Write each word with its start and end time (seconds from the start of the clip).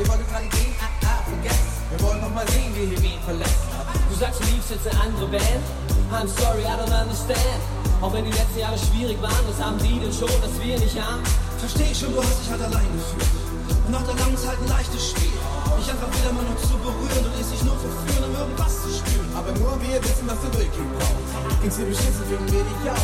Wir 0.00 0.08
wollen 0.08 0.24
gerade 0.32 0.48
gehen, 0.56 0.72
ah, 0.80 0.88
ah, 1.04 1.20
vergessen. 1.28 1.76
Wir 1.92 2.00
wollen 2.00 2.20
nochmal 2.24 2.48
sehen, 2.48 2.72
wie 2.72 2.88
hier 2.88 3.02
wen 3.04 3.20
verlässt. 3.20 3.68
Du 4.08 4.16
sagst, 4.16 4.40
du 4.40 4.48
liebst 4.48 4.72
jetzt 4.72 4.88
eine 4.88 4.96
andere 4.96 5.28
Band. 5.28 5.60
I'm 6.08 6.24
sorry, 6.40 6.64
I 6.64 6.72
don't 6.72 6.88
understand. 6.88 7.60
Auch 8.00 8.08
wenn 8.16 8.24
die 8.24 8.32
letzten 8.32 8.64
Jahre 8.64 8.80
schwierig 8.80 9.20
waren, 9.20 9.44
was 9.44 9.60
haben 9.60 9.76
die 9.76 10.00
denn 10.00 10.08
schon, 10.08 10.32
dass 10.40 10.56
wir 10.56 10.80
nicht 10.80 10.96
haben? 10.96 11.20
Versteh 11.60 11.92
ich 11.92 12.00
schon, 12.00 12.16
du 12.16 12.24
hast 12.24 12.32
dich 12.32 12.48
halt 12.48 12.64
allein 12.64 12.88
gefühlt. 12.96 13.28
Und 13.76 13.92
nach 13.92 14.00
der 14.08 14.16
langen 14.24 14.40
Zeit 14.40 14.56
ein 14.56 14.72
leichtes 14.72 15.12
Spiel. 15.12 15.36
Ich 15.76 15.88
einfach 15.92 16.08
wieder 16.16 16.32
mal 16.32 16.48
nur 16.48 16.56
zu 16.56 16.80
berühren, 16.80 17.20
du 17.20 17.30
lässt 17.36 17.52
dich 17.52 17.60
nur 17.68 17.76
verführen, 17.76 18.24
um 18.24 18.32
irgendwas 18.40 18.72
zu 18.80 18.88
spüren. 19.04 19.28
Aber 19.36 19.52
nur 19.52 19.76
wir 19.84 20.00
wissen, 20.00 20.24
was 20.24 20.40
du 20.40 20.48
wirklich 20.56 20.80
brauchst. 20.96 21.60
Ging's 21.60 21.76
dir 21.76 21.84
beschissen 21.92 22.24
wegen 22.24 22.48
mir, 22.48 22.64
ja. 22.88 22.96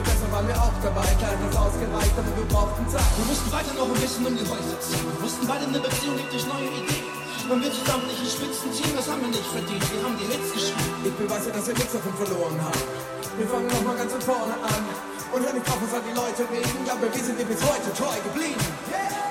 Besser, 0.00 0.32
waren 0.32 0.48
wir 0.48 0.56
auch 0.56 0.72
dabei. 0.80 1.04
Kleid 1.20 1.36
was 1.44 1.56
ausgereicht, 1.56 2.16
aber 2.16 2.32
wir 2.32 2.48
brauchten 2.48 2.88
Zeit. 2.88 3.12
Wir 3.20 3.26
mussten 3.28 3.52
weiter 3.52 3.72
noch 3.76 3.92
ein 3.92 4.00
bisschen 4.00 4.24
um 4.24 4.32
die 4.32 4.48
Häuser 4.48 4.76
ziehen. 4.80 5.04
Wir 5.04 5.20
wussten 5.20 5.44
beide, 5.44 5.68
eine 5.68 5.80
Beziehung 5.80 6.16
gibt 6.16 6.32
durch 6.32 6.46
neue 6.48 6.68
Ideen. 6.80 7.04
Man 7.44 7.60
will 7.60 7.72
zusammen 7.72 8.06
nicht 8.08 8.24
ein 8.24 8.32
Spitzenteam, 8.32 8.96
das 8.96 9.06
haben 9.10 9.20
wir 9.20 9.28
nicht 9.28 9.48
verdient. 9.52 9.84
Wir 9.92 10.00
haben 10.00 10.16
die 10.16 10.28
Hits 10.32 10.48
geschrieben. 10.48 10.96
Ich 11.04 11.16
beweise, 11.20 11.52
dass 11.52 11.66
wir 11.68 11.76
nichts 11.76 11.92
davon 11.92 12.14
verloren 12.16 12.56
haben. 12.56 12.82
Wir 13.36 13.46
fangen 13.48 13.68
nochmal 13.68 13.96
ganz 14.00 14.12
von 14.16 14.22
vorne 14.22 14.56
an. 14.64 14.82
Und 15.32 15.40
hör 15.44 15.52
nicht 15.52 15.66
drauf, 15.68 15.80
was 15.84 15.92
die 16.08 16.16
Leute 16.16 16.42
reden. 16.48 16.82
Aber 16.88 17.08
wir 17.12 17.22
sind 17.22 17.36
dir 17.36 17.48
bis 17.48 17.60
heute 17.60 17.88
treu 17.92 18.16
geblieben. 18.24 18.64
Yeah! 18.88 19.21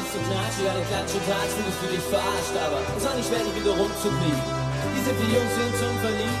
Bisschen 0.00 0.22
knatschig, 0.26 0.66
alle 0.66 0.84
klatschen 0.88 1.22
Tags, 1.28 1.52
findest 1.54 1.78
du 1.82 1.86
dich 1.92 2.06
verarscht, 2.10 2.56
aber 2.56 2.78
es 2.96 3.04
war 3.04 3.14
nicht 3.14 3.30
dich 3.30 3.54
wieder 3.56 3.74
rumzukriegen. 3.76 4.42
Diese 4.96 5.12
vier 5.16 5.30
Jungs 5.38 5.54
sind 5.54 5.72
zum 5.76 5.94
Verlieben. 6.00 6.40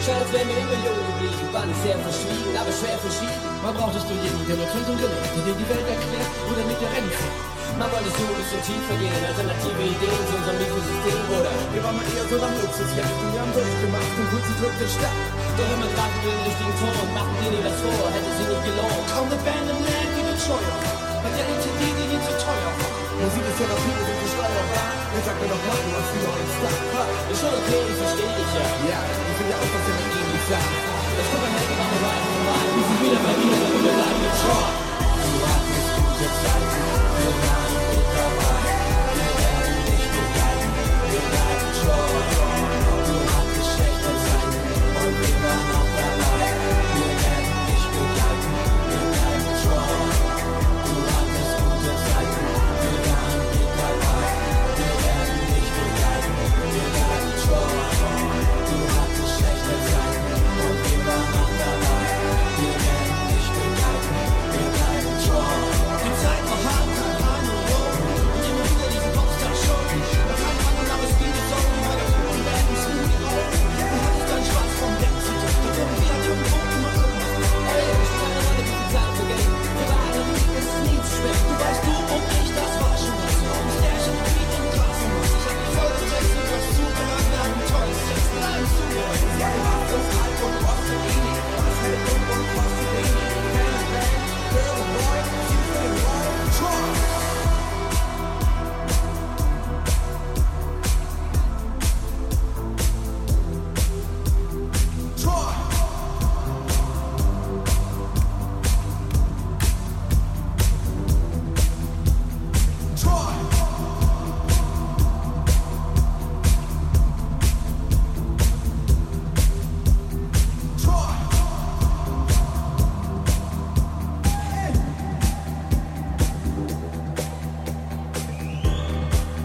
Schade, 0.00 0.24
als 0.24 0.32
wären 0.32 0.48
wir 0.48 0.56
immer 0.56 0.78
jung 0.80 0.96
geblieben. 0.96 1.46
War 1.52 1.66
nicht 1.66 1.82
sehr 1.84 1.98
verschwiegen, 2.00 2.54
aber 2.56 2.72
schwer 2.72 2.96
verschieden. 3.04 3.40
Man 3.60 3.74
brauchtest 3.76 4.06
du 4.08 4.14
jeden, 4.16 4.40
der 4.48 4.56
nur 4.56 4.70
und 4.72 4.98
gelernt, 4.98 5.32
der 5.36 5.42
dir 5.44 5.56
die 5.60 5.68
Welt 5.68 5.86
erklärt 5.86 6.30
oder 6.48 6.62
mit 6.64 6.78
der 6.80 6.90
Rennen 6.94 7.12
fährt. 7.12 7.36
Man 7.76 7.88
wollte 7.92 8.10
so 8.10 8.22
ein 8.24 8.36
bisschen 8.40 8.62
tiefer 8.66 8.96
gehen, 8.96 9.20
alternative 9.20 9.82
Ideen 9.84 10.22
zu 10.26 10.34
unserem 10.40 10.58
Mikrosystem, 10.58 11.20
oder? 11.36 11.52
Wir 11.70 11.82
waren 11.84 11.96
mal 11.96 12.08
eher 12.08 12.26
so 12.26 12.36
nach 12.40 12.54
Luxusjagd 12.60 13.16
und 13.20 13.30
wir 13.30 13.40
haben 13.40 13.52
durchgemacht 13.54 14.12
und 14.16 14.26
kurzen 14.32 14.54
Druck 14.58 14.74
der 14.80 14.90
Stadt. 14.90 15.18
Doch 15.60 15.76
immer 15.76 15.92
trafen 15.92 16.20
wir 16.24 16.32
den 16.32 16.44
richtigen 16.48 16.72
Ton, 16.80 17.08
machten 17.12 17.36
dir 17.44 17.52
nie 17.52 17.60
was 17.60 17.76
vor, 17.84 18.08
hätte 18.16 18.32
sie 18.32 18.48
nicht 18.48 18.64
gelohnt. 18.64 19.04
Kaum 19.12 19.28
eine 19.28 19.36
Band 19.44 19.68
im 19.68 19.76
Land, 19.76 20.12
die 20.16 20.24
war, 20.24 20.80
weil 21.20 21.32
der 21.36 21.44
LTD 21.52 21.80
dir 21.84 22.08
nie 22.16 22.20
zu 22.24 22.32
teuer. 22.40 22.72
Musik 23.20 23.44
ist 23.44 23.60
Therapie, 23.60 23.92
wir 23.92 24.06
sind 24.08 24.20
gesteuerbar. 24.24 24.88
Jetzt 25.12 25.26
sag 25.28 25.36
mir 25.36 25.52
doch 25.52 25.60
mal, 25.60 25.76
du 25.84 25.90
hast 26.00 26.10
wieder 26.16 26.32
einen 26.32 26.50
Star. 26.56 27.04
Ist 27.28 27.40
schon 27.44 27.52
okay, 27.60 27.80
ich 27.92 27.98
versteh 28.00 28.30
dich 28.40 28.52
ja. 28.56 28.66
Ja, 28.88 29.00
ich 29.04 29.36
finde 29.36 29.52
ja 29.52 29.56
auch, 29.60 29.68
dass 29.68 29.84
er 29.84 29.94
mit 30.00 30.16
ähnlich 30.16 30.44
sagt. 30.48 30.79